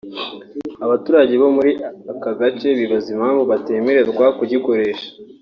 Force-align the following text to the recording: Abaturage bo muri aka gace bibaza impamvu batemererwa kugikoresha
Abaturage 0.85 1.33
bo 1.41 1.49
muri 1.55 1.71
aka 2.11 2.31
gace 2.39 2.67
bibaza 2.79 3.07
impamvu 3.15 3.41
batemererwa 3.51 4.25
kugikoresha 4.37 5.07